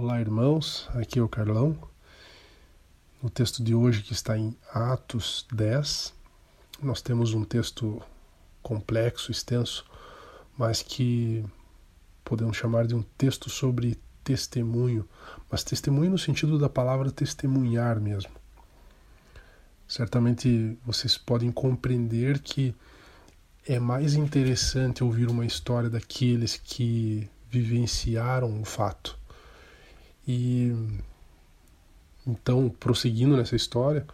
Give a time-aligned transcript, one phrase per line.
[0.00, 0.88] Olá, irmãos.
[0.94, 1.76] Aqui é o Carlão.
[3.20, 6.14] No texto de hoje, que está em Atos 10,
[6.80, 8.00] nós temos um texto
[8.62, 9.84] complexo, extenso,
[10.56, 11.44] mas que
[12.24, 15.04] podemos chamar de um texto sobre testemunho,
[15.50, 18.30] mas testemunho no sentido da palavra testemunhar mesmo.
[19.88, 22.72] Certamente vocês podem compreender que
[23.66, 29.17] é mais interessante ouvir uma história daqueles que vivenciaram o fato
[30.28, 30.70] e
[32.26, 34.06] então, prosseguindo nessa história,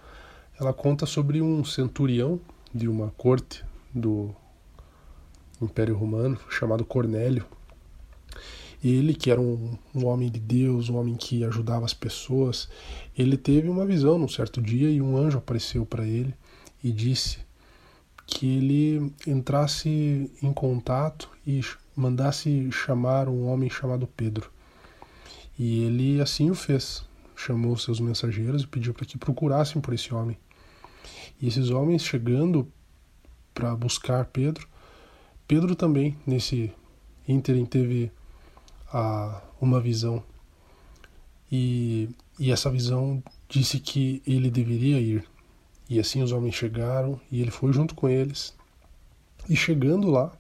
[0.61, 2.41] ela conta sobre um centurião
[2.73, 4.33] de uma corte do
[5.61, 7.45] Império Romano chamado Cornélio.
[8.83, 12.69] Ele, que era um, um, homem de Deus, um homem que ajudava as pessoas,
[13.19, 16.33] ele teve uma visão num certo dia e um anjo apareceu para ele
[16.83, 17.39] e disse
[18.27, 21.62] que ele entrasse em contato e
[21.97, 24.55] mandasse chamar um homem chamado Pedro.
[25.59, 27.05] E ele assim o fez.
[27.37, 30.37] Chamou seus mensageiros e pediu para que procurassem por esse homem.
[31.41, 32.70] E esses homens chegando
[33.53, 34.67] para buscar Pedro,
[35.47, 36.73] Pedro também, nesse
[37.28, 38.11] ínterim, teve
[38.93, 40.23] a, uma visão.
[41.53, 45.25] E, e essa visão disse que ele deveria ir.
[45.89, 48.55] E assim os homens chegaram e ele foi junto com eles.
[49.48, 50.33] E chegando lá,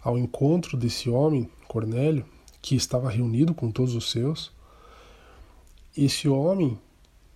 [0.00, 2.24] ao encontro desse homem, Cornélio,
[2.66, 4.50] que estava reunido com todos os seus,
[5.96, 6.76] esse homem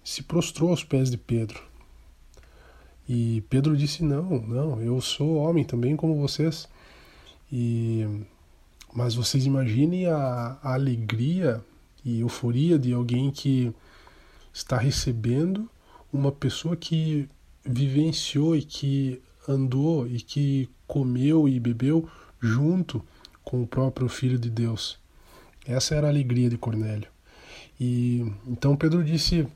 [0.02, 1.62] se prostrou aos pés de Pedro.
[3.08, 6.68] E Pedro disse: Não, não, eu sou homem também como vocês.
[7.50, 8.04] E
[8.92, 11.64] mas vocês imaginem a, a alegria
[12.04, 13.72] e euforia de alguém que
[14.52, 15.70] está recebendo
[16.12, 17.28] uma pessoa que
[17.64, 22.08] vivenciou e que andou e que comeu e bebeu
[22.40, 23.00] junto
[23.44, 24.98] com o próprio Filho de Deus.
[25.66, 27.08] Essa era a alegria de Cornélio.
[27.78, 29.46] E então Pedro disse: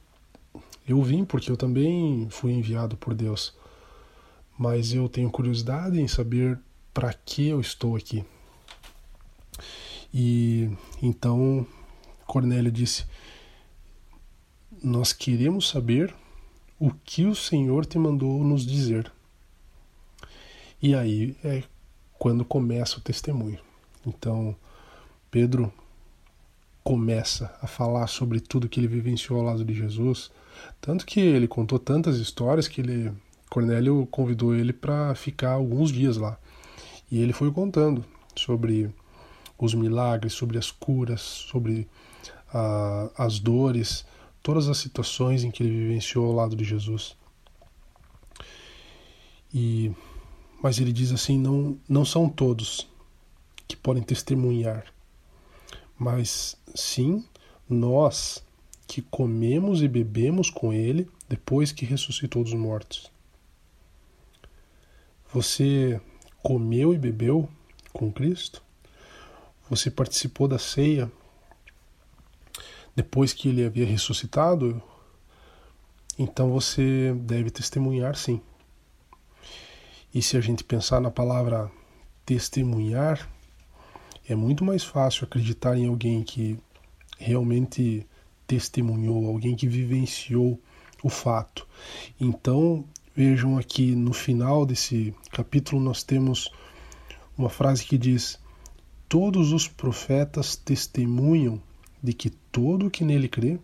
[0.86, 3.54] Eu vim porque eu também fui enviado por Deus,
[4.58, 6.58] mas eu tenho curiosidade em saber
[6.92, 8.24] para que eu estou aqui.
[10.12, 10.70] E
[11.02, 11.66] então
[12.26, 13.04] Cornélio disse:
[14.82, 16.14] Nós queremos saber
[16.78, 19.10] o que o Senhor te mandou nos dizer.
[20.82, 21.62] E aí é
[22.18, 23.58] quando começa o testemunho.
[24.06, 24.54] Então,
[25.30, 25.72] Pedro
[26.84, 30.30] começa a falar sobre tudo que ele vivenciou ao lado de Jesus,
[30.80, 33.10] tanto que ele contou tantas histórias que ele
[33.48, 36.36] Cornélio convidou ele para ficar alguns dias lá.
[37.10, 38.92] E ele foi contando sobre
[39.56, 41.88] os milagres, sobre as curas, sobre
[42.52, 44.04] uh, as dores,
[44.42, 47.16] todas as situações em que ele vivenciou ao lado de Jesus.
[49.52, 49.92] E
[50.62, 52.88] mas ele diz assim, não não são todos
[53.68, 54.93] que podem testemunhar
[55.98, 57.24] mas sim
[57.68, 58.42] nós
[58.86, 63.10] que comemos e bebemos com ele depois que ressuscitou dos mortos.
[65.32, 66.00] Você
[66.42, 67.48] comeu e bebeu
[67.92, 68.62] com Cristo?
[69.68, 71.10] Você participou da ceia
[72.94, 74.80] depois que ele havia ressuscitado?
[76.18, 78.40] Então você deve testemunhar sim.
[80.14, 81.68] E se a gente pensar na palavra
[82.24, 83.28] testemunhar,
[84.28, 86.58] é muito mais fácil acreditar em alguém que
[87.18, 88.06] realmente
[88.46, 90.58] testemunhou, alguém que vivenciou
[91.02, 91.66] o fato.
[92.20, 96.50] Então, vejam aqui no final desse capítulo nós temos
[97.36, 98.38] uma frase que diz:
[99.08, 101.60] Todos os profetas testemunham
[102.02, 103.58] de que todo o que nele crê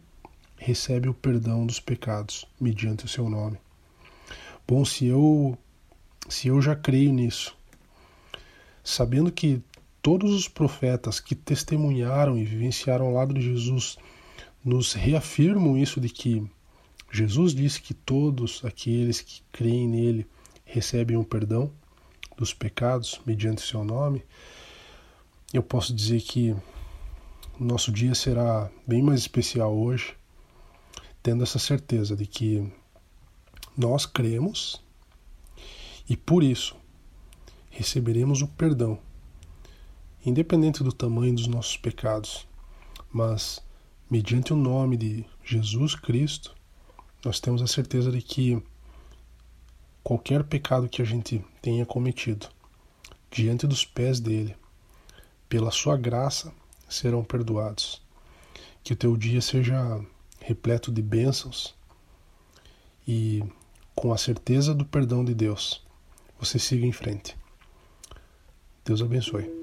[0.57, 3.59] recebe o perdão dos pecados mediante o seu nome.
[4.69, 5.59] Bom, se eu
[6.29, 7.57] se eu já creio nisso,
[8.85, 9.61] sabendo que
[10.03, 13.99] todos os profetas que testemunharam e vivenciaram ao lado de Jesus
[14.65, 16.47] nos reafirmam isso de que
[17.13, 20.27] Jesus disse que todos aqueles que creem nele
[20.65, 21.73] recebem um perdão
[22.37, 24.25] dos pecados mediante seu nome.
[25.53, 26.55] Eu posso dizer que
[27.59, 30.15] nosso dia será bem mais especial hoje,
[31.23, 32.67] tendo essa certeza de que
[33.77, 34.81] nós cremos
[36.09, 36.77] e por isso
[37.71, 38.99] receberemos o perdão
[40.25, 42.47] independente do tamanho dos nossos pecados,
[43.13, 43.61] mas
[44.11, 46.55] mediante o nome de Jesus Cristo,
[47.25, 48.63] nós temos a certeza de que
[50.03, 52.49] qualquer pecado que a gente tenha cometido
[53.31, 54.57] diante dos pés dele,
[55.49, 56.53] pela sua graça,
[56.89, 58.03] serão perdoados.
[58.83, 60.01] Que o teu dia seja
[60.41, 61.75] repleto de bênçãos
[63.07, 63.43] e
[63.95, 65.85] com a certeza do perdão de Deus,
[66.39, 67.37] você siga em frente.
[68.85, 69.60] Deus abençoe.